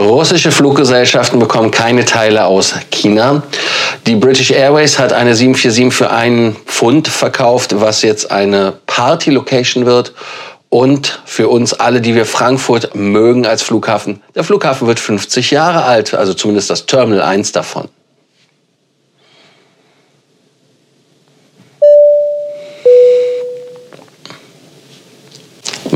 Russische 0.00 0.50
Fluggesellschaften 0.50 1.38
bekommen 1.38 1.70
keine 1.70 2.06
Teile 2.06 2.46
aus 2.46 2.74
China. 2.90 3.42
Die 4.06 4.16
British 4.16 4.50
Airways 4.50 4.98
hat 4.98 5.12
eine 5.12 5.34
747 5.34 5.92
für 5.92 6.10
einen 6.10 6.56
Pfund 6.64 7.06
verkauft, 7.06 7.78
was 7.80 8.00
jetzt 8.00 8.30
eine 8.30 8.72
Party-Location 8.86 9.84
wird. 9.84 10.14
Und 10.70 11.20
für 11.26 11.48
uns 11.48 11.74
alle, 11.74 12.00
die 12.00 12.14
wir 12.14 12.24
Frankfurt 12.24 12.94
mögen 12.94 13.44
als 13.44 13.62
Flughafen, 13.62 14.22
der 14.34 14.44
Flughafen 14.44 14.88
wird 14.88 15.00
50 15.00 15.50
Jahre 15.50 15.82
alt, 15.82 16.14
also 16.14 16.32
zumindest 16.32 16.70
das 16.70 16.86
Terminal 16.86 17.22
1 17.22 17.52
davon. 17.52 17.88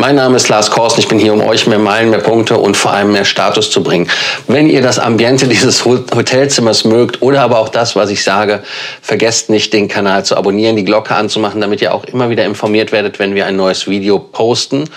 Mein 0.04 0.16
Name 0.16 0.36
ist 0.36 0.50
Lars 0.50 0.70
Korsen. 0.70 1.00
Ich 1.00 1.08
bin 1.08 1.18
hier, 1.18 1.32
um 1.32 1.40
euch 1.40 1.66
mehr 1.66 1.78
Meilen, 1.78 2.10
mehr 2.10 2.18
Punkte 2.18 2.58
und 2.58 2.76
vor 2.76 2.92
allem 2.92 3.12
mehr 3.12 3.24
Status 3.24 3.70
zu 3.70 3.82
bringen. 3.82 4.06
Wenn 4.46 4.68
ihr 4.68 4.82
das 4.82 4.98
Ambiente 4.98 5.48
dieses 5.48 5.82
Hotelzimmers 5.86 6.84
mögt 6.84 7.22
oder 7.22 7.40
aber 7.40 7.58
auch 7.58 7.70
das, 7.70 7.96
was 7.96 8.10
ich 8.10 8.22
sage, 8.22 8.62
vergesst 9.00 9.48
nicht, 9.48 9.72
den 9.72 9.88
Kanal 9.88 10.22
zu 10.22 10.36
abonnieren, 10.36 10.76
die 10.76 10.84
Glocke 10.84 11.14
anzumachen, 11.14 11.58
damit 11.62 11.80
ihr 11.80 11.94
auch 11.94 12.04
immer 12.04 12.28
wieder 12.28 12.44
informiert 12.44 12.92
werdet, 12.92 13.18
wenn 13.18 13.34
wir 13.34 13.46
ein 13.46 13.56
neues 13.56 13.86
Video 13.88 14.18
posten. 14.18 14.90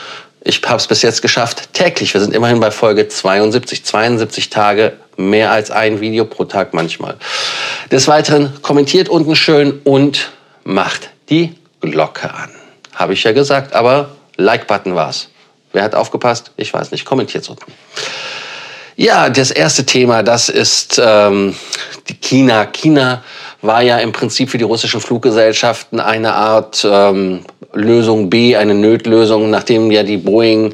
Ich 0.43 0.61
habe 0.65 0.75
es 0.75 0.87
bis 0.87 1.03
jetzt 1.03 1.21
geschafft, 1.21 1.71
täglich. 1.71 2.13
Wir 2.13 2.19
sind 2.19 2.35
immerhin 2.35 2.59
bei 2.59 2.69
Folge 2.69 3.07
72, 3.07 3.85
72 3.85 4.49
Tage, 4.49 4.97
mehr 5.15 5.51
als 5.51 5.71
ein 5.71 6.01
Video 6.01 6.25
pro 6.25 6.43
Tag 6.43 6.73
manchmal. 6.73 7.15
Des 7.91 8.09
Weiteren 8.09 8.51
kommentiert 8.61 9.07
unten 9.07 9.37
schön 9.37 9.79
und 9.85 10.33
macht 10.65 11.11
die 11.29 11.55
Glocke 11.79 12.29
an. 12.33 12.49
Habe 12.93 13.13
ich 13.13 13.23
ja 13.23 13.31
gesagt, 13.31 13.73
aber 13.73 14.16
Like-Button 14.37 14.95
war's. 14.95 15.29
Wer 15.73 15.83
hat 15.83 15.95
aufgepasst? 15.95 16.51
Ich 16.57 16.73
weiß 16.73 16.91
nicht. 16.91 17.05
Kommentiert 17.05 17.49
unten. 17.49 17.71
Ja, 18.95 19.29
das 19.29 19.51
erste 19.51 19.85
Thema, 19.85 20.23
das 20.23 20.49
ist 20.49 20.99
ähm, 21.03 21.55
die 22.09 22.15
China. 22.15 22.65
China 22.65 23.23
war 23.61 23.83
ja 23.83 23.99
im 23.99 24.11
Prinzip 24.11 24.49
für 24.49 24.57
die 24.57 24.63
russischen 24.63 25.01
Fluggesellschaften 25.01 25.99
eine 25.99 26.33
Art 26.33 26.87
ähm, 26.89 27.45
Lösung 27.73 28.29
B, 28.29 28.55
eine 28.55 28.73
Nötlösung, 28.73 29.51
nachdem 29.51 29.91
ja 29.91 30.01
die 30.01 30.17
Boeing 30.17 30.73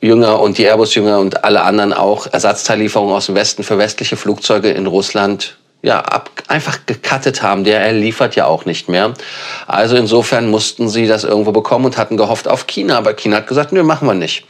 Jünger 0.00 0.40
und 0.40 0.58
die 0.58 0.64
Airbus-Jünger 0.64 1.18
und 1.18 1.44
alle 1.44 1.62
anderen 1.62 1.92
auch 1.92 2.26
Ersatzteillieferungen 2.30 3.14
aus 3.14 3.26
dem 3.26 3.34
Westen 3.34 3.64
für 3.64 3.78
westliche 3.78 4.16
Flugzeuge 4.16 4.70
in 4.70 4.86
Russland 4.86 5.56
ja, 5.84 6.00
ab, 6.00 6.30
einfach 6.48 6.78
gecuttet 6.86 7.42
haben. 7.42 7.62
Der 7.62 7.92
liefert 7.92 8.36
ja 8.36 8.46
auch 8.46 8.64
nicht 8.64 8.88
mehr. 8.88 9.12
Also 9.66 9.96
insofern 9.96 10.50
mussten 10.50 10.88
sie 10.88 11.06
das 11.06 11.24
irgendwo 11.24 11.52
bekommen 11.52 11.84
und 11.84 11.98
hatten 11.98 12.16
gehofft 12.16 12.48
auf 12.48 12.66
China. 12.66 12.96
Aber 12.96 13.12
China 13.12 13.36
hat 13.36 13.46
gesagt, 13.46 13.70
nö, 13.70 13.82
machen 13.82 14.08
wir 14.08 14.14
nicht. 14.14 14.46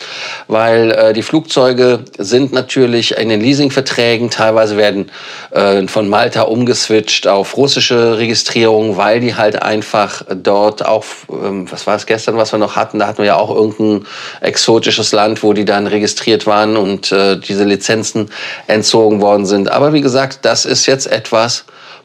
Weil 0.46 0.92
äh, 0.92 1.12
die 1.12 1.22
Flugzeuge 1.22 2.04
sind 2.18 2.52
natürlich 2.52 3.18
in 3.18 3.30
den 3.30 3.40
Leasingverträgen, 3.40 4.30
teilweise 4.30 4.76
werden 4.76 5.10
äh, 5.50 5.84
von 5.88 6.08
Malta 6.08 6.42
umgeswitcht 6.42 7.26
auf 7.26 7.56
russische 7.56 8.16
Registrierung, 8.16 8.96
weil 8.96 9.18
die 9.18 9.34
halt 9.34 9.60
einfach 9.60 10.22
dort 10.32 10.86
auch, 10.86 11.04
ähm, 11.30 11.66
was 11.68 11.88
war 11.88 11.96
es 11.96 12.06
gestern, 12.06 12.36
was 12.36 12.52
wir 12.52 12.60
noch 12.60 12.76
hatten, 12.76 13.00
da 13.00 13.08
hatten 13.08 13.18
wir 13.18 13.26
ja 13.26 13.36
auch 13.36 13.52
irgendein 13.52 14.06
exotisches 14.40 15.10
Land, 15.10 15.42
wo 15.42 15.52
die 15.52 15.64
dann 15.64 15.88
registriert 15.88 16.46
waren 16.46 16.76
und 16.76 17.10
äh, 17.10 17.36
diese 17.36 17.64
Lizenzen 17.64 18.30
entzogen 18.68 19.20
worden 19.20 19.46
sind. 19.46 19.68
Aber 19.68 19.92
wie 19.92 20.00
gesagt, 20.00 20.40
das 20.42 20.64
ist 20.64 20.86
jetzt 20.86 21.08
etwas 21.08 21.23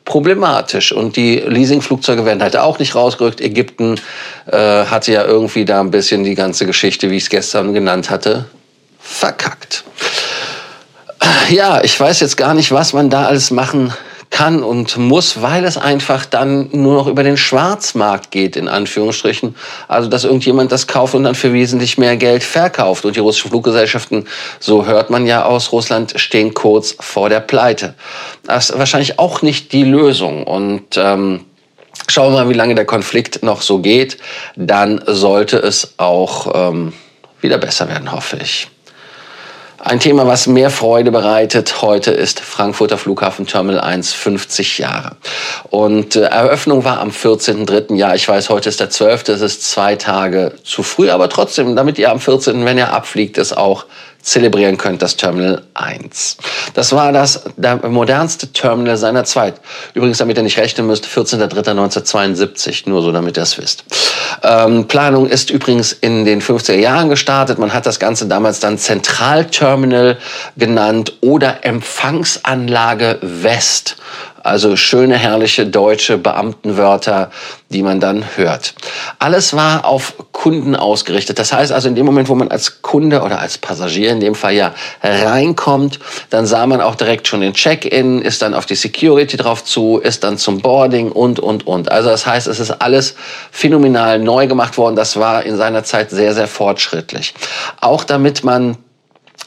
problematisch. 0.06 0.92
Und 0.92 1.16
die 1.16 1.36
Leasingflugzeuge 1.38 2.25
werden 2.25 2.42
halt 2.42 2.58
auch 2.58 2.80
nicht 2.80 2.95
rausgerückt. 2.95 3.42
Ägypten 3.42 4.00
äh, 4.48 4.58
hatte 4.86 5.11
ja 5.11 5.23
irgendwie 5.23 5.66
da 5.66 5.80
ein 5.80 5.92
bisschen 5.92 6.23
die 6.23 6.36
ganze 6.36 6.66
Geschichte, 6.66 7.11
wie 7.11 7.17
ich 7.17 7.23
es 7.23 7.30
gestern 7.30 7.73
genannt 7.73 8.09
hatte, 8.09 8.45
verkackt. 9.00 9.84
Ja, 11.50 11.81
ich 11.84 12.00
weiß 12.00 12.20
jetzt 12.22 12.38
gar 12.38 12.53
nicht, 12.53 12.72
was 12.72 12.94
man 12.94 13.09
da 13.09 13.26
alles 13.26 13.52
machen 13.52 13.94
kann 14.30 14.63
und 14.63 14.97
muss, 14.97 15.41
weil 15.41 15.66
es 15.66 15.77
einfach 15.77 16.25
dann 16.25 16.69
nur 16.72 16.94
noch 16.94 17.08
über 17.08 17.23
den 17.23 17.38
Schwarzmarkt 17.38 18.31
geht, 18.31 18.55
in 18.55 18.67
Anführungsstrichen. 18.67 19.55
Also, 19.87 20.09
dass 20.09 20.23
irgendjemand 20.23 20.71
das 20.71 20.87
kauft 20.87 21.15
und 21.15 21.23
dann 21.23 21.36
für 21.36 21.52
wesentlich 21.52 21.98
mehr 21.98 22.15
Geld 22.15 22.43
verkauft. 22.43 23.05
Und 23.05 23.15
die 23.15 23.20
russischen 23.20 23.49
Fluggesellschaften, 23.49 24.27
so 24.59 24.86
hört 24.86 25.09
man 25.09 25.26
ja 25.26 25.45
aus 25.45 25.71
Russland, 25.71 26.14
stehen 26.17 26.54
kurz 26.54 26.95
vor 26.99 27.30
der 27.30 27.39
Pleite. 27.39 27.95
Das 28.45 28.70
ist 28.70 28.77
wahrscheinlich 28.77 29.20
auch 29.20 29.42
nicht 29.42 29.73
die 29.73 29.83
Lösung. 29.83 30.43
Und 30.45 30.98
ähm, 30.98 31.45
schauen 32.08 32.33
wir 32.33 32.43
mal, 32.43 32.49
wie 32.49 32.54
lange 32.54 32.75
der 32.75 32.86
Konflikt 32.86 33.43
noch 33.43 33.61
so 33.61 33.80
geht. 33.80 34.17
Dann 34.55 35.02
sollte 35.08 35.58
es 35.58 35.95
auch 35.98 36.70
ähm, 36.70 36.93
wieder 37.42 37.58
besser 37.58 37.89
werden, 37.89 38.11
hoffe 38.11 38.37
ich. 38.42 38.67
Ein 39.82 40.02
Thema, 40.02 40.28
was 40.28 40.45
mehr 40.45 40.72
Freude 40.72 41.10
bereitet 41.10 41.82
heute, 41.82 42.12
ist 42.12 42.42
Frankfurter 42.42 42.98
Flughafen 42.98 43.48
Terminal 43.48 43.80
1, 43.80 44.12
50 44.12 44.78
Jahre. 44.78 45.16
Und 45.70 46.17
äh, 46.17 46.23
Eröffnung 46.23 46.84
war 46.84 47.00
am 47.00 47.12
14.3. 47.12 47.95
Ja, 47.95 48.14
ich 48.14 48.28
weiß, 48.28 48.50
heute 48.50 48.67
ist 48.67 48.82
der 48.82 48.90
12., 48.90 49.30
es 49.30 49.40
ist 49.40 49.72
zwei 49.72 49.95
Tage 49.95 50.54
zu 50.66 50.84
früh, 50.84 51.10
aber 51.10 51.30
trotzdem, 51.30 51.78
damit 51.78 51.98
ihr 51.98 52.12
am 52.12 52.20
14., 52.20 52.66
wenn 52.66 52.78
ihr 52.78 52.92
abfliegt, 52.92 53.38
es 53.38 53.54
auch 53.54 53.86
zelebrieren 54.21 54.77
könnt, 54.77 55.02
das 55.02 55.15
Terminal 55.15 55.63
1. 55.73 56.37
Das 56.73 56.91
war 56.91 57.11
das 57.11 57.43
der 57.57 57.77
modernste 57.87 58.52
Terminal 58.52 58.97
seiner 58.97 59.23
Zeit. 59.23 59.55
Übrigens, 59.93 60.17
damit 60.17 60.37
ihr 60.37 60.43
nicht 60.43 60.57
rechnen 60.57 60.87
müsst, 60.87 61.05
14.03.1972, 61.05 62.89
nur 62.89 63.02
so, 63.02 63.11
damit 63.11 63.37
ihr 63.37 63.43
es 63.43 63.57
wisst. 63.57 63.85
Ähm, 64.43 64.87
Planung 64.87 65.27
ist 65.27 65.49
übrigens 65.49 65.93
in 65.93 66.25
den 66.25 66.41
50er 66.41 66.75
Jahren 66.75 67.09
gestartet. 67.09 67.59
Man 67.59 67.73
hat 67.73 67.85
das 67.85 67.99
Ganze 67.99 68.27
damals 68.27 68.59
dann 68.59 68.77
Zentralterminal 68.77 70.17
genannt 70.57 71.13
oder 71.21 71.65
Empfangsanlage 71.65 73.19
West. 73.21 73.95
Also 74.44 74.76
schöne, 74.76 75.17
herrliche 75.17 75.66
deutsche 75.66 76.17
Beamtenwörter, 76.17 77.32
die 77.70 77.83
man 77.83 78.00
dann 78.00 78.26
hört. 78.36 78.73
Alles 79.20 79.54
war 79.54 79.86
auf 79.86 80.14
Kunden 80.32 80.76
ausgerichtet. 80.76 81.39
Das 81.39 81.52
heißt 81.52 81.72
also, 81.72 81.88
in 81.88 81.95
dem 81.95 82.05
Moment, 82.05 82.30
wo 82.30 82.36
man 82.36 82.49
als 82.49 82.82
Kunde 82.82 83.22
oder 83.22 83.39
als 83.39 83.58
Passagier 83.58 84.11
in 84.11 84.20
dem 84.20 84.36
Fall 84.36 84.54
ja 84.54 84.73
reinkommt, 85.04 85.99
dann 86.30 86.45
sah 86.45 86.66
man 86.66 86.82
auch 86.82 86.95
direkt 86.95 87.28
schon 87.28 87.42
den 87.42 87.54
Check-in, 87.54 88.22
ist 88.22 88.42
dann 88.42 88.54
auf 88.54 88.66
die 88.66 88.76
Security 88.76 89.38
drauf 89.38 89.64
zu, 89.64 89.98
ist 89.98 90.23
dann 90.23 90.38
zum 90.38 90.61
Boarding 90.61 91.11
und, 91.11 91.39
und, 91.39 91.67
und. 91.67 91.92
Also 91.92 92.10
das 92.10 92.26
heißt, 92.26 92.48
es 92.48 92.60
ist 92.60 92.72
alles 92.72 93.16
phänomenal 93.52 94.20
neu 94.20 94.48
gemacht 94.48 94.78
worden. 94.78 94.95
Das 94.95 95.17
war 95.17 95.44
in 95.44 95.58
seiner 95.58 95.83
Zeit 95.83 96.10
sehr, 96.11 96.33
sehr 96.33 96.48
fortschrittlich. 96.48 97.33
Auch 97.82 98.04
damit 98.04 98.44
man 98.44 98.78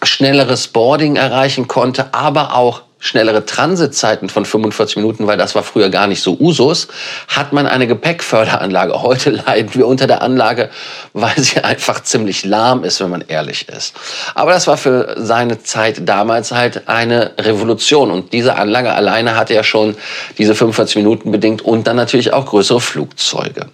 schnelleres 0.02 0.68
Boarding 0.68 1.16
erreichen 1.16 1.68
konnte, 1.68 2.12
aber 2.12 2.54
auch 2.54 2.82
schnellere 3.02 3.44
Transitzeiten 3.44 4.28
von 4.28 4.44
45 4.44 4.96
Minuten, 4.96 5.26
weil 5.26 5.36
das 5.36 5.56
war 5.56 5.64
früher 5.64 5.90
gar 5.90 6.06
nicht 6.06 6.22
so 6.22 6.36
Usus, 6.38 6.86
hat 7.26 7.52
man 7.52 7.66
eine 7.66 7.88
Gepäckförderanlage. 7.88 9.02
Heute 9.02 9.30
leiden 9.30 9.74
wir 9.74 9.88
unter 9.88 10.06
der 10.06 10.22
Anlage, 10.22 10.70
weil 11.12 11.36
sie 11.36 11.62
einfach 11.62 12.02
ziemlich 12.04 12.44
lahm 12.44 12.84
ist, 12.84 13.00
wenn 13.00 13.10
man 13.10 13.24
ehrlich 13.26 13.68
ist. 13.68 13.94
Aber 14.36 14.52
das 14.52 14.68
war 14.68 14.76
für 14.76 15.16
seine 15.18 15.62
Zeit 15.64 16.08
damals 16.08 16.52
halt 16.52 16.88
eine 16.88 17.32
Revolution. 17.38 18.12
Und 18.12 18.32
diese 18.32 18.54
Anlage 18.54 18.92
alleine 18.92 19.34
hatte 19.34 19.52
ja 19.52 19.64
schon 19.64 19.96
diese 20.38 20.54
45 20.54 20.96
Minuten 20.96 21.32
bedingt 21.32 21.62
und 21.62 21.88
dann 21.88 21.96
natürlich 21.96 22.32
auch 22.32 22.46
größere 22.46 22.80
Flugzeuge. 22.80 23.66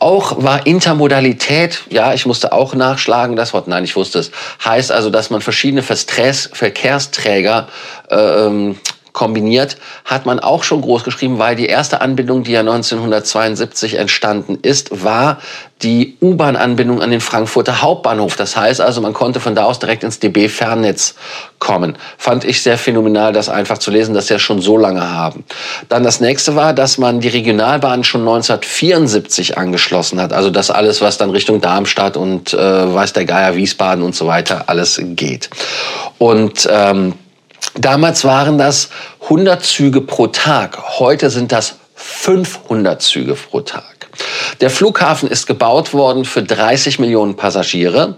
Auch 0.00 0.42
war 0.42 0.66
Intermodalität, 0.66 1.82
ja, 1.90 2.14
ich 2.14 2.24
musste 2.24 2.52
auch 2.52 2.74
nachschlagen, 2.74 3.36
das 3.36 3.52
Wort, 3.52 3.68
nein, 3.68 3.84
ich 3.84 3.96
wusste 3.96 4.18
es, 4.18 4.30
heißt 4.64 4.90
also, 4.90 5.10
dass 5.10 5.28
man 5.28 5.42
verschiedene 5.42 5.82
Verkehrsträger 5.82 7.68
äh, 8.10 8.16
ähm, 8.16 8.78
kombiniert, 9.12 9.76
hat 10.04 10.26
man 10.26 10.40
auch 10.40 10.62
schon 10.62 10.80
groß 10.80 11.04
geschrieben, 11.04 11.38
weil 11.38 11.56
die 11.56 11.66
erste 11.66 12.00
Anbindung, 12.00 12.42
die 12.42 12.52
ja 12.52 12.60
1972 12.60 13.94
entstanden 13.94 14.58
ist, 14.62 15.02
war 15.04 15.38
die 15.82 16.18
U-Bahn-Anbindung 16.20 17.00
an 17.00 17.10
den 17.10 17.20
Frankfurter 17.20 17.80
Hauptbahnhof. 17.80 18.36
Das 18.36 18.56
heißt 18.56 18.80
also, 18.80 19.00
man 19.00 19.14
konnte 19.14 19.40
von 19.40 19.54
da 19.54 19.64
aus 19.64 19.78
direkt 19.78 20.04
ins 20.04 20.18
DB-Fernnetz 20.18 21.14
kommen. 21.58 21.96
Fand 22.18 22.44
ich 22.44 22.62
sehr 22.62 22.76
phänomenal, 22.76 23.32
das 23.32 23.48
einfach 23.48 23.78
zu 23.78 23.90
lesen, 23.90 24.14
dass 24.14 24.26
sie 24.26 24.34
ja 24.34 24.38
schon 24.38 24.60
so 24.60 24.76
lange 24.76 25.10
haben. 25.10 25.44
Dann 25.88 26.02
das 26.02 26.20
nächste 26.20 26.54
war, 26.54 26.74
dass 26.74 26.98
man 26.98 27.20
die 27.20 27.28
Regionalbahn 27.28 28.04
schon 28.04 28.20
1974 28.20 29.56
angeschlossen 29.56 30.20
hat. 30.20 30.32
Also 30.34 30.50
das 30.50 30.70
alles, 30.70 31.00
was 31.00 31.16
dann 31.16 31.30
Richtung 31.30 31.62
Darmstadt 31.62 32.16
und 32.16 32.52
äh, 32.52 32.58
weiß 32.94 33.14
der 33.14 33.24
Geier, 33.24 33.56
Wiesbaden 33.56 34.04
und 34.04 34.14
so 34.14 34.26
weiter 34.26 34.64
alles 34.66 35.00
geht. 35.02 35.48
Und 36.18 36.68
ähm, 36.70 37.14
Damals 37.74 38.24
waren 38.24 38.58
das 38.58 38.90
100 39.22 39.64
Züge 39.64 40.00
pro 40.00 40.26
Tag. 40.26 40.98
Heute 40.98 41.30
sind 41.30 41.52
das 41.52 41.76
500 41.94 43.00
Züge 43.00 43.34
pro 43.34 43.60
Tag. 43.60 44.08
Der 44.60 44.70
Flughafen 44.70 45.28
ist 45.28 45.46
gebaut 45.46 45.92
worden 45.92 46.24
für 46.24 46.42
30 46.42 46.98
Millionen 46.98 47.36
Passagiere 47.36 48.16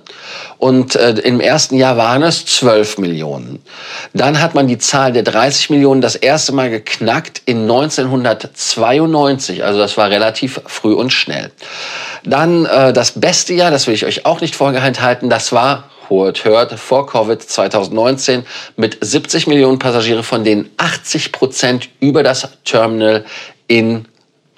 und 0.58 0.96
äh, 0.96 1.10
im 1.10 1.40
ersten 1.40 1.76
Jahr 1.76 1.96
waren 1.96 2.22
es 2.22 2.46
12 2.46 2.98
Millionen. 2.98 3.62
Dann 4.14 4.40
hat 4.40 4.54
man 4.54 4.66
die 4.66 4.78
Zahl 4.78 5.12
der 5.12 5.22
30 5.22 5.70
Millionen 5.70 6.00
das 6.00 6.16
erste 6.16 6.52
Mal 6.52 6.70
geknackt 6.70 7.42
in 7.44 7.62
1992, 7.62 9.64
also 9.64 9.78
das 9.78 9.96
war 9.96 10.10
relativ 10.10 10.60
früh 10.66 10.94
und 10.94 11.12
schnell. 11.12 11.52
Dann 12.24 12.66
äh, 12.66 12.92
das 12.92 13.20
beste 13.20 13.54
Jahr, 13.54 13.70
das 13.70 13.86
will 13.86 13.94
ich 13.94 14.06
euch 14.06 14.24
auch 14.24 14.40
nicht 14.40 14.56
vorgehalten 14.56 15.02
halten, 15.02 15.30
das 15.30 15.52
war 15.52 15.84
hört, 16.08 16.44
hört, 16.44 16.78
vor 16.78 17.06
Covid 17.06 17.42
2019 17.42 18.44
mit 18.76 18.98
70 19.00 19.46
Millionen 19.46 19.78
Passagiere, 19.78 20.22
von 20.22 20.44
denen 20.44 20.70
80 20.76 21.32
Prozent 21.32 21.88
über 22.00 22.22
das 22.22 22.48
Terminal 22.64 23.24
in, 23.66 24.06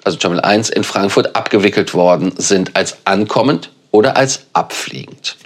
also 0.03 0.17
Terminal 0.17 0.45
1 0.45 0.69
in 0.69 0.83
Frankfurt 0.83 1.35
abgewickelt 1.35 1.93
worden 1.93 2.33
sind 2.37 2.75
als 2.75 2.97
ankommend 3.05 3.69
oder 3.91 4.17
als 4.17 4.41
abfliegend. 4.53 5.37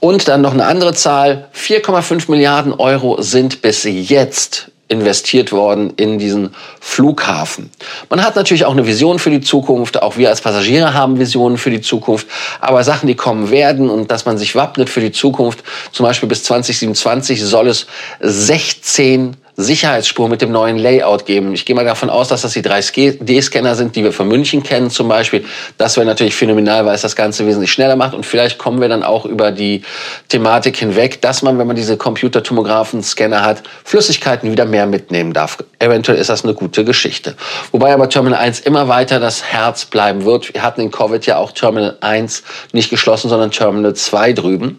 Und 0.00 0.26
dann 0.26 0.40
noch 0.40 0.52
eine 0.52 0.64
andere 0.64 0.94
Zahl, 0.94 1.48
4,5 1.54 2.30
Milliarden 2.30 2.72
Euro 2.72 3.22
sind 3.22 3.62
bis 3.62 3.84
jetzt 3.84 4.71
investiert 4.92 5.50
worden 5.50 5.92
in 5.96 6.18
diesen 6.18 6.54
Flughafen. 6.80 7.70
Man 8.08 8.22
hat 8.22 8.36
natürlich 8.36 8.64
auch 8.64 8.72
eine 8.72 8.86
Vision 8.86 9.18
für 9.18 9.30
die 9.30 9.40
Zukunft, 9.40 10.00
auch 10.00 10.16
wir 10.16 10.28
als 10.28 10.40
Passagiere 10.40 10.94
haben 10.94 11.18
Visionen 11.18 11.58
für 11.58 11.70
die 11.70 11.80
Zukunft, 11.80 12.26
aber 12.60 12.84
Sachen, 12.84 13.06
die 13.06 13.16
kommen 13.16 13.50
werden 13.50 13.90
und 13.90 14.10
dass 14.10 14.26
man 14.26 14.38
sich 14.38 14.54
wappnet 14.54 14.90
für 14.90 15.00
die 15.00 15.12
Zukunft, 15.12 15.64
zum 15.90 16.04
Beispiel 16.04 16.28
bis 16.28 16.44
2027 16.44 17.42
soll 17.42 17.68
es 17.68 17.86
16 18.20 19.36
Sicherheitsspur 19.56 20.28
mit 20.30 20.40
dem 20.40 20.50
neuen 20.50 20.78
Layout 20.78 21.26
geben. 21.26 21.52
Ich 21.52 21.66
gehe 21.66 21.76
mal 21.76 21.84
davon 21.84 22.08
aus, 22.08 22.28
dass 22.28 22.40
das 22.40 22.52
die 22.52 22.62
3D-Scanner 22.62 23.74
sind, 23.74 23.96
die 23.96 24.02
wir 24.02 24.12
von 24.12 24.26
München 24.26 24.62
kennen 24.62 24.88
zum 24.88 25.08
Beispiel. 25.08 25.44
Das 25.76 25.96
wäre 25.96 26.06
natürlich 26.06 26.34
phänomenal, 26.34 26.86
weil 26.86 26.94
es 26.94 27.02
das 27.02 27.16
Ganze 27.16 27.46
wesentlich 27.46 27.70
schneller 27.70 27.96
macht. 27.96 28.14
Und 28.14 28.24
vielleicht 28.24 28.56
kommen 28.56 28.80
wir 28.80 28.88
dann 28.88 29.02
auch 29.02 29.26
über 29.26 29.52
die 29.52 29.82
Thematik 30.28 30.78
hinweg, 30.78 31.20
dass 31.20 31.42
man, 31.42 31.58
wenn 31.58 31.66
man 31.66 31.76
diese 31.76 31.98
Computertomographen-Scanner 31.98 33.44
hat, 33.44 33.62
Flüssigkeiten 33.84 34.50
wieder 34.50 34.64
mehr 34.64 34.86
mitnehmen 34.86 35.34
darf. 35.34 35.58
Eventuell 35.78 36.16
ist 36.16 36.30
das 36.30 36.44
eine 36.44 36.54
gute 36.54 36.84
Geschichte. 36.84 37.34
Wobei 37.72 37.92
aber 37.92 38.08
Terminal 38.08 38.40
1 38.40 38.60
immer 38.60 38.88
weiter 38.88 39.20
das 39.20 39.44
Herz 39.44 39.84
bleiben 39.84 40.24
wird. 40.24 40.54
Wir 40.54 40.62
hatten 40.62 40.80
in 40.80 40.90
Covid 40.90 41.26
ja 41.26 41.36
auch 41.36 41.52
Terminal 41.52 41.98
1 42.00 42.42
nicht 42.72 42.88
geschlossen, 42.88 43.28
sondern 43.28 43.50
Terminal 43.50 43.92
2 43.92 44.32
drüben. 44.32 44.78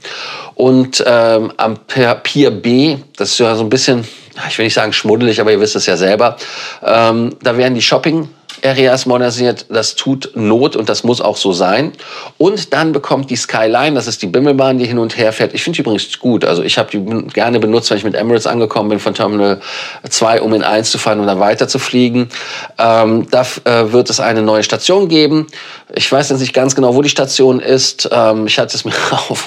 Und 0.55 1.03
ähm, 1.05 1.51
am 1.57 1.77
Pier 2.23 2.51
B, 2.51 2.97
das 3.17 3.31
ist 3.31 3.39
ja 3.39 3.55
so 3.55 3.63
ein 3.63 3.69
bisschen 3.69 4.07
ich 4.47 4.57
will 4.57 4.65
nicht 4.65 4.73
sagen 4.73 4.93
schmuddelig, 4.93 5.39
aber 5.39 5.51
ihr 5.51 5.59
wisst 5.59 5.75
es 5.75 5.85
ja 5.85 5.97
selber. 5.97 6.37
Ähm, 6.83 7.35
da 7.41 7.57
werden 7.57 7.75
die 7.75 7.81
Shopping 7.81 8.29
Areas 8.63 9.05
modernisiert. 9.05 9.65
Das 9.69 9.95
tut 9.95 10.31
Not 10.35 10.75
und 10.75 10.89
das 10.89 11.03
muss 11.03 11.21
auch 11.21 11.37
so 11.37 11.51
sein. 11.53 11.91
Und 12.37 12.73
dann 12.73 12.91
bekommt 12.91 13.29
die 13.29 13.35
Skyline, 13.35 13.95
das 13.95 14.07
ist 14.07 14.21
die 14.21 14.27
Bimmelbahn, 14.27 14.77
die 14.77 14.85
hin 14.85 14.99
und 14.99 15.17
her 15.17 15.33
fährt. 15.33 15.53
Ich 15.53 15.63
finde 15.63 15.77
die 15.77 15.81
übrigens 15.81 16.19
gut. 16.19 16.45
Also 16.45 16.63
ich 16.63 16.77
habe 16.77 16.89
die 16.91 17.27
gerne 17.33 17.59
benutzt, 17.59 17.89
wenn 17.89 17.97
ich 17.97 18.03
mit 18.03 18.15
Emirates 18.15 18.47
angekommen 18.47 18.89
bin, 18.89 18.99
von 18.99 19.13
Terminal 19.13 19.59
2, 20.07 20.41
um 20.41 20.53
in 20.53 20.63
1 20.63 20.91
zu 20.91 20.97
fahren 20.97 21.19
und 21.19 21.27
dann 21.27 21.39
weiter 21.39 21.67
zu 21.67 21.79
fliegen. 21.79 22.29
Ähm, 22.77 23.27
da 23.29 23.45
äh, 23.65 23.91
wird 23.91 24.09
es 24.09 24.19
eine 24.19 24.41
neue 24.41 24.63
Station 24.63 25.07
geben. 25.07 25.47
Ich 25.93 26.11
weiß 26.11 26.29
jetzt 26.29 26.39
nicht 26.39 26.53
ganz 26.53 26.75
genau, 26.75 26.95
wo 26.95 27.01
die 27.01 27.09
Station 27.09 27.59
ist. 27.59 28.09
Ähm, 28.11 28.47
ich 28.47 28.57
hatte 28.59 28.75
es 28.75 28.85
mir 28.85 28.93
auch 29.11 29.37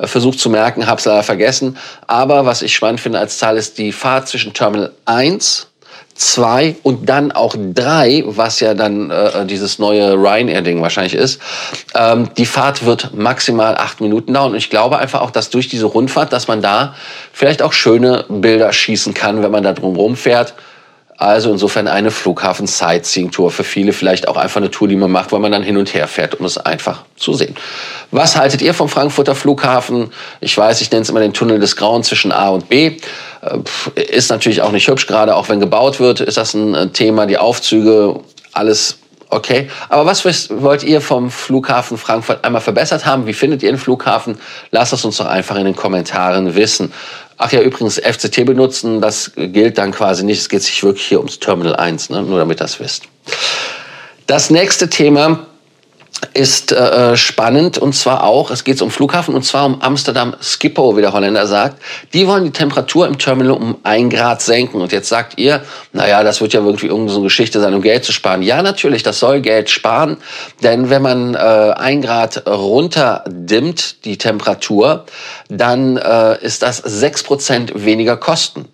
versucht 0.00 0.38
zu 0.38 0.48
merken, 0.50 0.86
habe 0.86 0.98
es 0.98 1.04
leider 1.04 1.22
vergessen. 1.22 1.76
Aber 2.06 2.46
was 2.46 2.62
ich 2.62 2.74
spannend 2.74 3.00
finde 3.00 3.18
als 3.18 3.38
Zahl 3.38 3.56
ist 3.56 3.78
die 3.78 3.92
Fahrt 3.92 4.28
zwischen 4.28 4.52
Terminal 4.54 4.92
1 5.04 5.71
zwei 6.14 6.76
und 6.82 7.08
dann 7.08 7.32
auch 7.32 7.54
drei, 7.56 8.22
was 8.26 8.60
ja 8.60 8.74
dann 8.74 9.10
äh, 9.10 9.46
dieses 9.46 9.78
neue 9.78 10.14
Ryanair-Ding 10.14 10.80
wahrscheinlich 10.82 11.14
ist. 11.14 11.40
Ähm, 11.94 12.30
die 12.36 12.46
Fahrt 12.46 12.84
wird 12.84 13.14
maximal 13.14 13.76
acht 13.76 14.00
Minuten 14.00 14.34
dauern. 14.34 14.52
Und 14.52 14.58
ich 14.58 14.70
glaube 14.70 14.98
einfach 14.98 15.20
auch, 15.20 15.30
dass 15.30 15.50
durch 15.50 15.68
diese 15.68 15.86
Rundfahrt, 15.86 16.32
dass 16.32 16.48
man 16.48 16.62
da 16.62 16.94
vielleicht 17.32 17.62
auch 17.62 17.72
schöne 17.72 18.24
Bilder 18.28 18.72
schießen 18.72 19.14
kann, 19.14 19.42
wenn 19.42 19.50
man 19.50 19.62
da 19.62 19.72
drum 19.72 20.16
fährt. 20.16 20.54
Also 21.18 21.52
insofern 21.52 21.88
eine 21.88 22.10
Flughafen-Sightseeing-Tour. 22.10 23.50
Für 23.50 23.64
viele 23.64 23.92
vielleicht 23.92 24.26
auch 24.28 24.36
einfach 24.36 24.60
eine 24.60 24.70
Tour, 24.70 24.88
die 24.88 24.96
man 24.96 25.10
macht, 25.10 25.30
weil 25.30 25.40
man 25.40 25.52
dann 25.52 25.62
hin 25.62 25.76
und 25.76 25.94
her 25.94 26.08
fährt, 26.08 26.40
um 26.40 26.46
es 26.46 26.58
einfach 26.58 27.04
zu 27.16 27.34
sehen. 27.34 27.54
Was 28.10 28.36
haltet 28.36 28.62
ihr 28.62 28.74
vom 28.74 28.88
Frankfurter 28.88 29.34
Flughafen? 29.34 30.12
Ich 30.40 30.56
weiß, 30.56 30.80
ich 30.80 30.90
nenne 30.90 31.02
es 31.02 31.10
immer 31.10 31.20
den 31.20 31.32
Tunnel 31.32 31.60
des 31.60 31.76
Grauens 31.76 32.08
zwischen 32.08 32.32
A 32.32 32.48
und 32.48 32.68
B. 32.68 32.96
Äh, 33.42 34.02
ist 34.02 34.30
natürlich 34.30 34.62
auch 34.62 34.72
nicht 34.72 34.88
hübsch, 34.88 35.06
gerade 35.06 35.36
auch 35.36 35.48
wenn 35.48 35.60
gebaut 35.60 36.00
wird, 36.00 36.20
ist 36.20 36.36
das 36.36 36.54
ein 36.54 36.74
äh, 36.74 36.88
Thema. 36.88 37.26
Die 37.26 37.38
Aufzüge, 37.38 38.20
alles 38.52 38.98
Okay, 39.34 39.70
aber 39.88 40.04
was 40.04 40.26
wollt 40.26 40.82
ihr 40.82 41.00
vom 41.00 41.30
Flughafen 41.30 41.96
Frankfurt 41.96 42.44
einmal 42.44 42.60
verbessert 42.60 43.06
haben? 43.06 43.24
Wie 43.24 43.32
findet 43.32 43.62
ihr 43.62 43.72
den 43.72 43.78
Flughafen? 43.78 44.38
Lasst 44.72 44.92
es 44.92 45.06
uns 45.06 45.16
doch 45.16 45.24
einfach 45.24 45.56
in 45.56 45.64
den 45.64 45.74
Kommentaren 45.74 46.54
wissen. 46.54 46.92
Ach 47.44 47.50
ja, 47.50 47.60
übrigens, 47.60 47.98
FCT 47.98 48.44
benutzen, 48.46 49.00
das 49.00 49.32
gilt 49.34 49.76
dann 49.76 49.90
quasi 49.90 50.22
nicht. 50.22 50.38
Es 50.38 50.48
geht 50.48 50.62
sich 50.62 50.84
wirklich 50.84 51.04
hier 51.04 51.18
ums 51.18 51.40
Terminal 51.40 51.74
1, 51.74 52.10
ne? 52.10 52.22
nur 52.22 52.38
damit 52.38 52.60
das 52.60 52.78
wisst. 52.78 53.08
Das 54.28 54.48
nächste 54.50 54.88
Thema 54.88 55.48
ist 56.34 56.72
äh, 56.72 57.16
spannend 57.16 57.78
und 57.78 57.94
zwar 57.94 58.24
auch, 58.24 58.50
es 58.50 58.64
geht 58.64 58.80
um 58.82 58.90
Flughafen 58.90 59.34
und 59.34 59.42
zwar 59.42 59.66
um 59.66 59.80
Amsterdam 59.80 60.34
Schiphol, 60.40 60.96
wie 60.96 61.02
der 61.02 61.12
Holländer 61.12 61.46
sagt. 61.46 61.82
Die 62.12 62.26
wollen 62.26 62.44
die 62.44 62.50
Temperatur 62.50 63.06
im 63.06 63.18
Terminal 63.18 63.52
um 63.52 63.76
ein 63.82 64.10
Grad 64.10 64.42
senken 64.42 64.80
und 64.80 64.92
jetzt 64.92 65.08
sagt 65.08 65.38
ihr, 65.38 65.62
naja, 65.92 66.22
das 66.24 66.40
wird 66.40 66.52
ja 66.52 66.60
irgendwie 66.60 66.86
irgendeine 66.86 67.14
so 67.14 67.22
Geschichte 67.22 67.60
sein, 67.60 67.74
um 67.74 67.82
Geld 67.82 68.04
zu 68.04 68.12
sparen. 68.12 68.42
Ja, 68.42 68.62
natürlich, 68.62 69.02
das 69.02 69.18
soll 69.18 69.40
Geld 69.40 69.70
sparen, 69.70 70.16
denn 70.62 70.90
wenn 70.90 71.02
man 71.02 71.34
äh, 71.34 71.38
ein 71.38 72.02
Grad 72.02 72.46
runterdimmt, 72.46 74.04
die 74.04 74.18
Temperatur, 74.18 75.04
dann 75.48 75.96
äh, 75.96 76.42
ist 76.42 76.62
das 76.62 76.78
sechs 76.78 77.22
Prozent 77.22 77.84
weniger 77.84 78.16
Kosten. 78.16 78.71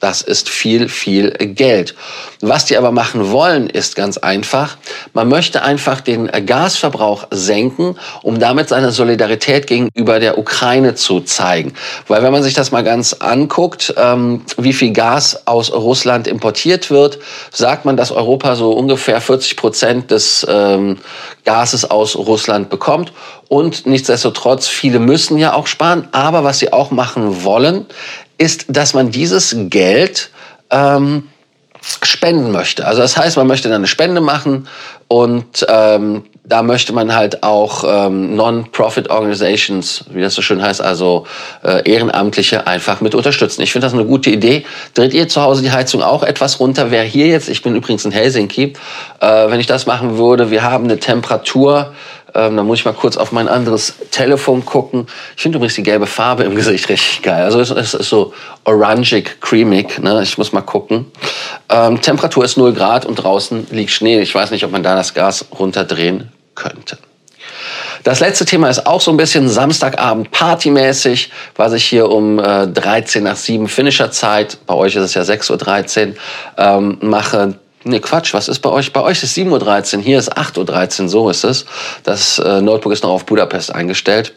Das 0.00 0.22
ist 0.22 0.48
viel, 0.48 0.88
viel 0.88 1.30
Geld. 1.32 1.94
Was 2.40 2.64
die 2.64 2.78
aber 2.78 2.90
machen 2.90 3.30
wollen, 3.30 3.68
ist 3.68 3.96
ganz 3.96 4.16
einfach. 4.16 4.78
Man 5.12 5.28
möchte 5.28 5.62
einfach 5.62 6.00
den 6.00 6.26
Gasverbrauch 6.46 7.26
senken, 7.30 7.98
um 8.22 8.40
damit 8.40 8.70
seine 8.70 8.92
Solidarität 8.92 9.66
gegenüber 9.66 10.18
der 10.18 10.38
Ukraine 10.38 10.94
zu 10.94 11.20
zeigen. 11.20 11.74
Weil 12.08 12.22
wenn 12.22 12.32
man 12.32 12.42
sich 12.42 12.54
das 12.54 12.70
mal 12.70 12.82
ganz 12.82 13.12
anguckt, 13.12 13.92
ähm, 13.98 14.42
wie 14.56 14.72
viel 14.72 14.92
Gas 14.92 15.46
aus 15.46 15.70
Russland 15.70 16.26
importiert 16.26 16.90
wird, 16.90 17.18
sagt 17.52 17.84
man, 17.84 17.98
dass 17.98 18.10
Europa 18.10 18.56
so 18.56 18.72
ungefähr 18.72 19.20
40 19.20 19.56
Prozent 19.58 20.10
des 20.10 20.46
ähm, 20.48 20.96
Gases 21.44 21.90
aus 21.90 22.16
Russland 22.16 22.70
bekommt. 22.70 23.12
Und 23.48 23.84
nichtsdestotrotz, 23.84 24.68
viele 24.68 24.98
müssen 24.98 25.36
ja 25.36 25.52
auch 25.52 25.66
sparen. 25.66 26.08
Aber 26.12 26.44
was 26.44 26.60
sie 26.60 26.72
auch 26.72 26.90
machen 26.90 27.44
wollen, 27.44 27.86
ist, 28.40 28.64
dass 28.68 28.94
man 28.94 29.10
dieses 29.10 29.54
Geld 29.68 30.30
ähm, 30.70 31.28
spenden 32.02 32.50
möchte. 32.52 32.86
Also 32.86 33.02
das 33.02 33.16
heißt, 33.16 33.36
man 33.36 33.46
möchte 33.46 33.68
dann 33.68 33.78
eine 33.78 33.86
Spende 33.86 34.20
machen 34.20 34.66
und 35.08 35.66
ähm, 35.68 36.22
da 36.44 36.62
möchte 36.62 36.92
man 36.92 37.14
halt 37.14 37.42
auch 37.42 37.84
ähm, 37.86 38.34
Non-Profit 38.34 39.10
Organizations, 39.10 40.04
wie 40.10 40.20
das 40.20 40.34
so 40.34 40.42
schön 40.42 40.60
heißt, 40.62 40.80
also 40.80 41.26
äh, 41.62 41.88
Ehrenamtliche 41.90 42.66
einfach 42.66 43.00
mit 43.00 43.14
unterstützen. 43.14 43.62
Ich 43.62 43.72
finde 43.72 43.86
das 43.86 43.94
eine 43.94 44.04
gute 44.04 44.30
Idee. 44.30 44.64
Dreht 44.94 45.14
ihr 45.14 45.28
zu 45.28 45.42
Hause 45.42 45.62
die 45.62 45.70
Heizung 45.70 46.02
auch 46.02 46.22
etwas 46.22 46.60
runter? 46.60 46.90
Wer 46.90 47.04
hier 47.04 47.26
jetzt, 47.26 47.48
ich 47.48 47.62
bin 47.62 47.76
übrigens 47.76 48.04
in 48.04 48.10
Helsinki, 48.10 48.72
äh, 49.20 49.50
wenn 49.50 49.60
ich 49.60 49.66
das 49.66 49.86
machen 49.86 50.16
würde, 50.16 50.50
wir 50.50 50.62
haben 50.62 50.84
eine 50.84 50.98
Temperatur 50.98 51.92
ähm, 52.34 52.56
da 52.56 52.62
muss 52.62 52.78
ich 52.80 52.84
mal 52.84 52.92
kurz 52.92 53.16
auf 53.16 53.32
mein 53.32 53.48
anderes 53.48 53.94
Telefon 54.10 54.64
gucken. 54.64 55.06
Ich 55.36 55.42
finde 55.42 55.56
übrigens 55.56 55.74
die 55.74 55.82
gelbe 55.82 56.06
Farbe 56.06 56.44
im 56.44 56.54
Gesicht 56.54 56.88
richtig 56.88 57.22
geil. 57.22 57.44
Also 57.44 57.60
es, 57.60 57.70
es 57.70 57.94
ist 57.94 58.08
so 58.08 58.32
orangig, 58.64 59.40
creamig. 59.40 59.98
Ne? 60.00 60.22
Ich 60.22 60.38
muss 60.38 60.52
mal 60.52 60.60
gucken. 60.60 61.06
Ähm, 61.68 62.00
Temperatur 62.00 62.44
ist 62.44 62.56
0 62.56 62.72
Grad 62.72 63.06
und 63.06 63.16
draußen 63.16 63.66
liegt 63.70 63.90
Schnee. 63.90 64.20
Ich 64.20 64.34
weiß 64.34 64.50
nicht, 64.50 64.64
ob 64.64 64.72
man 64.72 64.82
da 64.82 64.94
das 64.94 65.14
Gas 65.14 65.46
runterdrehen 65.58 66.30
könnte. 66.54 66.98
Das 68.02 68.20
letzte 68.20 68.46
Thema 68.46 68.70
ist 68.70 68.86
auch 68.86 69.00
so 69.00 69.10
ein 69.10 69.16
bisschen 69.16 69.48
Samstagabend 69.48 70.30
partymäßig, 70.30 71.30
was 71.56 71.74
ich 71.74 71.84
hier 71.84 72.08
um 72.08 72.38
äh, 72.38 72.66
13 72.66 73.22
nach 73.22 73.36
7 73.36 73.68
Finisher 73.68 74.10
Zeit, 74.10 74.58
bei 74.66 74.74
euch 74.74 74.96
ist 74.96 75.02
es 75.02 75.14
ja 75.14 75.22
6.13 75.22 76.08
Uhr, 76.08 76.14
ähm, 76.56 76.98
mache. 77.02 77.58
Ne, 77.90 77.98
Quatsch, 77.98 78.32
was 78.34 78.46
ist 78.46 78.60
bei 78.60 78.70
euch? 78.70 78.92
Bei 78.92 79.02
euch 79.02 79.20
ist 79.24 79.36
7.13 79.36 79.96
Uhr, 79.96 80.02
hier 80.02 80.18
ist 80.20 80.36
8.13 80.36 81.02
Uhr, 81.02 81.08
so 81.08 81.28
ist 81.28 81.42
es. 81.42 81.66
Das 82.04 82.38
äh, 82.38 82.60
Notebook 82.60 82.92
ist 82.92 83.02
noch 83.02 83.10
auf 83.10 83.26
Budapest 83.26 83.74
eingestellt. 83.74 84.32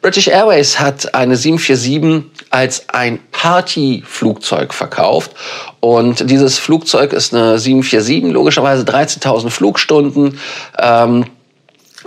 British 0.00 0.28
Airways 0.28 0.78
hat 0.78 1.12
eine 1.12 1.36
747 1.36 2.30
als 2.50 2.88
ein 2.90 3.18
Partyflugzeug 3.32 4.72
verkauft. 4.72 5.32
Und 5.80 6.30
dieses 6.30 6.58
Flugzeug 6.58 7.12
ist 7.12 7.34
eine 7.34 7.58
747, 7.58 8.32
logischerweise 8.32 8.84
13.000 8.84 9.50
Flugstunden. 9.50 10.38
Ähm, 10.78 11.26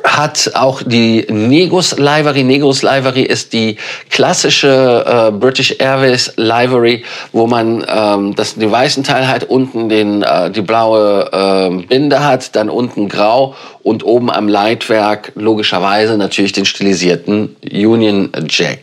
hat 0.04 0.52
auch 0.54 0.82
die 0.84 1.26
Negus 1.30 1.98
Livery. 1.98 2.44
Negus 2.44 2.82
Livery 2.82 3.24
ist 3.24 3.54
die 3.54 3.78
klassische 4.10 5.04
äh, 5.06 5.32
British 5.32 5.76
Airways 5.80 6.34
Livery, 6.38 7.04
wo 7.32 7.48
man 7.48 7.86
ähm, 7.88 8.36
das, 8.36 8.56
den 8.56 8.72
weißen 8.72 9.04
Teil 9.04 9.28
hat, 9.28 9.46
unten 9.46 9.90
den, 9.90 10.24
äh, 10.24 10.52
die 10.52 10.62
blaue 10.62 11.30
äh, 11.32 11.84
Binde 11.88 12.24
hat, 12.24 12.56
dann 12.56 12.70
unten 12.70 13.10
grau 13.10 13.56
und 13.84 14.04
oben 14.06 14.32
am 14.32 14.48
Leitwerk 14.48 15.32
logischerweise 15.36 16.18
natürlich 16.18 16.52
den 16.52 16.66
stilisierten 16.66 17.56
Union 17.64 18.32
Jack. 18.50 18.80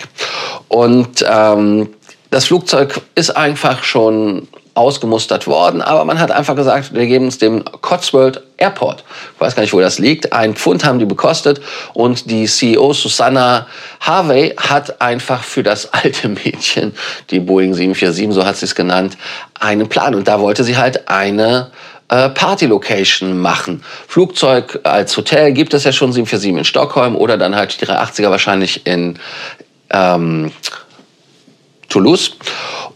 Und 0.68 1.24
ähm, 1.28 1.88
das 2.30 2.46
Flugzeug 2.46 3.00
ist 3.14 3.30
einfach 3.30 3.84
schon 3.84 4.48
ausgemustert 4.74 5.46
worden, 5.46 5.80
aber 5.80 6.04
man 6.04 6.18
hat 6.18 6.30
einfach 6.30 6.56
gesagt, 6.56 6.92
wir 6.92 7.06
geben 7.06 7.28
es 7.28 7.38
dem 7.38 7.64
Cotswold 7.64 8.42
Airport. 8.56 9.04
Ich 9.34 9.40
weiß 9.40 9.54
gar 9.54 9.62
nicht, 9.62 9.72
wo 9.72 9.80
das 9.80 9.98
liegt. 9.98 10.32
Ein 10.32 10.54
Pfund 10.54 10.84
haben 10.84 10.98
die 10.98 11.04
bekostet 11.04 11.60
und 11.92 12.30
die 12.30 12.46
CEO 12.46 12.92
Susanna 12.92 13.66
Harvey 14.00 14.54
hat 14.56 15.00
einfach 15.00 15.42
für 15.42 15.62
das 15.62 15.92
alte 15.92 16.28
Mädchen, 16.28 16.94
die 17.30 17.40
Boeing 17.40 17.74
747, 17.74 18.34
so 18.34 18.44
hat 18.44 18.56
sie 18.56 18.66
es 18.66 18.74
genannt, 18.74 19.16
einen 19.58 19.88
Plan. 19.88 20.14
Und 20.14 20.26
da 20.26 20.40
wollte 20.40 20.64
sie 20.64 20.76
halt 20.76 21.08
eine 21.08 21.70
äh, 22.08 22.28
Party-Location 22.28 23.38
machen. 23.38 23.82
Flugzeug 24.08 24.80
als 24.82 25.16
Hotel 25.16 25.52
gibt 25.52 25.72
es 25.74 25.84
ja 25.84 25.92
schon 25.92 26.12
747 26.12 26.58
in 26.58 26.64
Stockholm 26.64 27.16
oder 27.16 27.38
dann 27.38 27.54
halt 27.54 27.80
die 27.80 27.86
380er 27.86 28.30
wahrscheinlich 28.30 28.86
in 28.86 29.18
ähm, 29.90 30.52
Toulouse. 31.88 32.36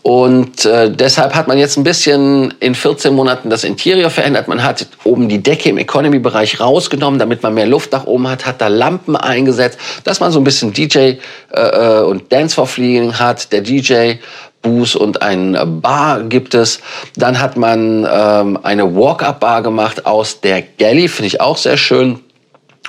Und 0.09 0.65
äh, 0.65 0.91
deshalb 0.91 1.35
hat 1.35 1.49
man 1.49 1.59
jetzt 1.59 1.77
ein 1.77 1.85
bisschen 1.85 2.55
in 2.61 2.75
14 2.75 3.13
Monaten 3.13 3.51
das 3.51 3.63
Interieur 3.63 4.09
verändert. 4.09 4.49
Man 4.49 4.65
hat 4.65 4.87
oben 5.05 5.29
die 5.29 5.43
Decke 5.43 5.69
im 5.69 5.77
Economy-Bereich 5.77 6.61
rausgenommen, 6.61 7.19
damit 7.19 7.43
man 7.43 7.53
mehr 7.53 7.67
Luft 7.67 7.93
nach 7.93 8.07
oben 8.07 8.27
hat, 8.27 8.47
hat 8.47 8.63
da 8.63 8.69
Lampen 8.69 9.17
eingesetzt, 9.17 9.79
dass 10.05 10.19
man 10.21 10.33
so 10.33 10.41
ein 10.41 10.45
bisschen 10.45 10.73
DJ 10.73 10.99
äh, 10.99 11.17
äh, 11.51 12.01
und 12.05 12.33
Dance-for-Fleeing 12.33 13.19
hat. 13.19 13.53
Der 13.53 13.61
DJ 13.61 14.15
Booth 14.63 14.97
und 14.97 15.21
ein 15.21 15.83
Bar 15.83 16.23
gibt 16.23 16.55
es. 16.55 16.81
Dann 17.17 17.39
hat 17.39 17.59
man 17.59 18.09
ähm, 18.11 18.59
eine 18.63 18.97
Walk-up-Bar 18.97 19.63
gemacht 19.63 20.07
aus 20.07 20.41
der 20.41 20.63
Galley, 20.63 21.09
finde 21.09 21.27
ich 21.27 21.43
auch 21.43 21.59
sehr 21.59 21.77
schön. 21.77 22.21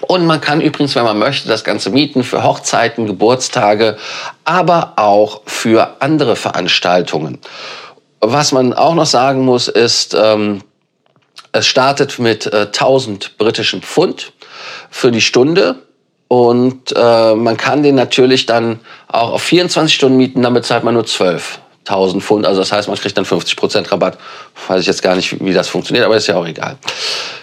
Und 0.02 0.26
man 0.26 0.42
kann 0.42 0.62
übrigens, 0.62 0.96
wenn 0.96 1.04
man 1.04 1.20
möchte, 1.20 1.48
das 1.48 1.64
Ganze 1.64 1.90
mieten 1.90 2.24
für 2.24 2.44
Hochzeiten, 2.44 3.06
Geburtstage, 3.06 3.98
aber 4.46 4.94
auch 4.96 5.42
für 5.46 5.98
andere 6.00 6.36
Veranstaltungen. 6.36 7.40
Was 8.22 8.52
man 8.52 8.74
auch 8.74 8.96
noch 8.96 9.06
sagen 9.06 9.46
muss, 9.46 9.68
ist, 9.68 10.14
ähm, 10.14 10.62
es 11.52 11.68
startet 11.68 12.20
mit 12.20 12.46
äh, 12.48 12.68
1000 12.68 13.38
britischen 13.38 13.82
Pfund 13.82 14.34
für 14.90 15.12
die 15.12 15.22
Stunde. 15.22 15.76
Und 16.28 16.94
äh, 16.96 17.34
man 17.34 17.58
kann 17.58 17.82
den 17.82 17.96
natürlich 17.96 18.46
dann 18.46 18.80
auch 19.08 19.32
auf 19.34 19.42
24 19.42 19.94
Stunden 19.94 20.18
mieten, 20.18 20.44
dann 20.44 20.54
bezahlt 20.54 20.84
man 20.84 20.94
nur 20.94 21.04
12.000 21.04 22.22
Pfund. 22.22 22.46
Also 22.46 22.60
das 22.60 22.72
heißt, 22.72 22.88
man 22.88 22.98
kriegt 22.98 23.18
dann 23.18 23.26
50% 23.26 23.92
Rabatt. 23.92 24.20
Weiß 24.68 24.82
ich 24.82 24.88
jetzt 24.88 25.02
gar 25.02 25.16
nicht, 25.16 25.44
wie 25.44 25.54
das 25.54 25.70
funktioniert, 25.70 26.06
aber 26.06 26.18
ist 26.18 26.28
ja 26.28 26.36
auch 26.36 26.46
egal. 26.46 26.78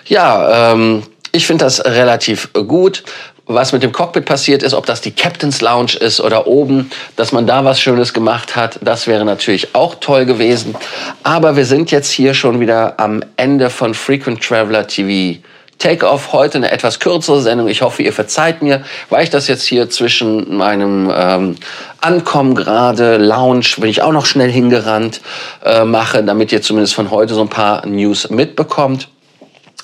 Ja, 0.07 0.73
ähm, 0.73 1.03
ich 1.37 1.47
finde 1.47 1.65
das 1.65 1.85
relativ 1.85 2.51
gut. 2.53 3.05
Was 3.49 3.73
mit 3.73 3.85
dem 3.85 3.93
Cockpit 3.93 4.25
passiert 4.25 4.65
ist, 4.65 4.75
ob 4.75 4.87
das 4.87 5.01
die 5.01 5.13
Captain's 5.13 5.61
Lounge 5.61 5.93
ist 6.01 6.21
oder 6.21 6.49
oben, 6.49 6.91
dass 7.15 7.31
man 7.31 7.47
da 7.47 7.65
was 7.65 7.81
Schönes 7.81 8.13
gemacht 8.13 8.57
hat, 8.57 8.81
das 8.83 9.07
wäre 9.07 9.25
natürlich 9.25 9.73
auch 9.77 9.95
toll 10.01 10.25
gewesen. 10.25 10.75
Aber 11.23 11.55
wir 11.55 11.65
sind 11.65 11.93
jetzt 11.93 12.11
hier 12.11 12.35
schon 12.35 12.59
wieder 12.59 12.99
am 12.99 13.23
Ende 13.37 13.71
von 13.71 13.95
Frequent 13.95 14.43
Traveler 14.43 14.89
TV. 14.89 15.39
Take-off, 15.79 16.33
heute 16.33 16.59
eine 16.59 16.73
etwas 16.73 16.99
kürzere 16.99 17.41
Sendung. 17.43 17.69
Ich 17.69 17.83
hoffe, 17.83 18.03
ihr 18.03 18.13
verzeiht 18.13 18.63
mir, 18.63 18.83
weil 19.11 19.23
ich 19.23 19.31
das 19.31 19.47
jetzt 19.47 19.65
hier 19.65 19.91
zwischen 19.91 20.57
meinem 20.57 21.13
ähm, 21.15 21.57
Ankommen 22.01 22.55
gerade, 22.55 23.19
Lounge, 23.19 23.67
bin 23.77 23.91
ich 23.91 24.03
auch 24.03 24.13
noch 24.13 24.27
schnell 24.27 24.51
hingerannt, 24.51 25.21
äh, 25.65 25.85
mache, 25.85 26.25
damit 26.25 26.51
ihr 26.51 26.63
zumindest 26.63 26.95
von 26.95 27.11
heute 27.11 27.35
so 27.35 27.43
ein 27.43 27.51
paar 27.51 27.87
News 27.87 28.31
mitbekommt. 28.31 29.09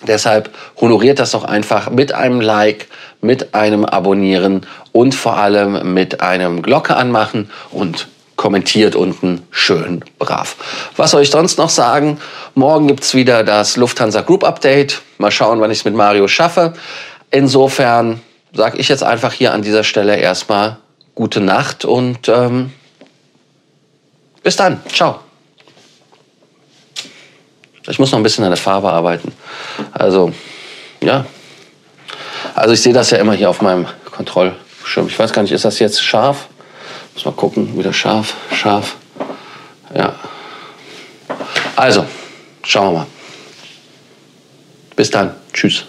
Deshalb 0.06 0.50
honoriert 0.80 1.18
das 1.18 1.32
doch 1.32 1.44
einfach 1.44 1.90
mit 1.90 2.12
einem 2.12 2.40
Like, 2.40 2.88
mit 3.20 3.54
einem 3.54 3.84
Abonnieren 3.84 4.66
und 4.92 5.14
vor 5.14 5.36
allem 5.36 5.94
mit 5.94 6.20
einem 6.20 6.62
Glocke 6.62 6.96
anmachen 6.96 7.50
und 7.70 8.08
kommentiert 8.36 8.96
unten 8.96 9.46
schön 9.50 10.04
brav. 10.18 10.56
Was 10.96 11.12
soll 11.12 11.22
ich 11.22 11.30
sonst 11.30 11.58
noch 11.58 11.68
sagen? 11.68 12.18
Morgen 12.54 12.88
gibt's 12.88 13.14
wieder 13.14 13.44
das 13.44 13.76
Lufthansa 13.76 14.22
Group 14.22 14.42
Update. 14.42 15.02
Mal 15.18 15.30
schauen, 15.30 15.60
wann 15.60 15.70
ich 15.70 15.78
es 15.78 15.84
mit 15.84 15.94
Mario 15.94 16.26
schaffe. 16.26 16.72
Insofern 17.30 18.20
sage 18.52 18.78
ich 18.78 18.88
jetzt 18.88 19.04
einfach 19.04 19.32
hier 19.32 19.52
an 19.52 19.62
dieser 19.62 19.84
Stelle 19.84 20.16
erstmal 20.16 20.78
gute 21.14 21.40
Nacht 21.40 21.84
und 21.84 22.28
ähm, 22.28 22.72
bis 24.42 24.56
dann. 24.56 24.80
Ciao. 24.92 25.20
Ich 27.92 27.98
muss 27.98 28.10
noch 28.10 28.18
ein 28.18 28.22
bisschen 28.22 28.42
an 28.42 28.50
der 28.50 28.56
Farbe 28.56 28.90
arbeiten. 28.90 29.32
Also, 29.92 30.32
ja. 31.02 31.26
Also 32.54 32.72
ich 32.72 32.80
sehe 32.80 32.94
das 32.94 33.10
ja 33.10 33.18
immer 33.18 33.34
hier 33.34 33.50
auf 33.50 33.60
meinem 33.60 33.86
Kontrollschirm. 34.10 35.08
Ich 35.08 35.18
weiß 35.18 35.30
gar 35.34 35.42
nicht, 35.42 35.52
ist 35.52 35.66
das 35.66 35.78
jetzt 35.78 36.02
scharf? 36.02 36.48
Muss 37.12 37.26
mal 37.26 37.32
gucken, 37.32 37.78
wieder 37.78 37.92
scharf, 37.92 38.32
scharf. 38.50 38.96
Ja. 39.94 40.14
Also, 41.76 42.06
schauen 42.64 42.94
wir 42.94 42.98
mal. 43.00 43.06
Bis 44.96 45.10
dann. 45.10 45.34
Tschüss. 45.52 45.84